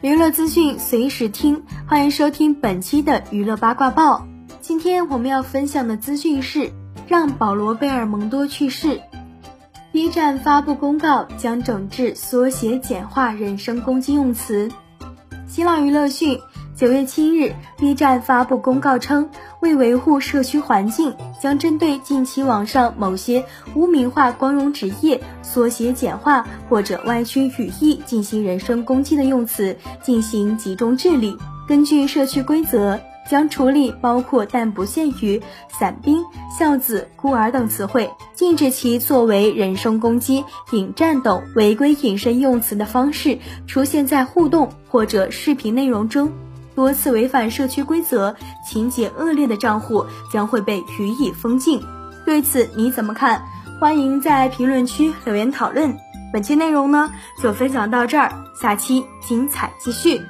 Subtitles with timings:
[0.00, 4.24] 娱乐资讯随时听，欢迎收听本期的娱乐八卦报。
[4.60, 6.70] 今天我们要分享的资讯是，
[7.08, 9.00] 让保罗·贝尔蒙多去世。
[9.90, 14.70] B 站发布公告，将整治缩写简化人身攻击用词。
[15.48, 16.38] 新浪娱乐讯。
[16.78, 31.36] 九月七日，B 站发布公告称，为维护社区环境，将针对近期网上某些污名化光荣职业、缩写简化或者歪曲语义进行人身攻击的用词进行集中治理。
[31.66, 35.42] 根据社区规则，将处理包括但不限于
[35.76, 36.24] “伞兵
[36.56, 46.30] ”“孝子”“孤儿”等词汇，禁止其作为人身攻击、引战等违规引申用词的方式出现在互动或者视频内容中。
[46.78, 51.82] 多次违反社区规则、情节恶劣的账户将会被予以封禁。
[52.24, 53.42] 对此你怎么看？
[53.80, 55.98] 欢迎在评论区留言讨论。
[56.32, 57.10] 本期内容呢
[57.42, 58.32] 就分享到这儿，
[58.62, 60.22] 下期精彩继续。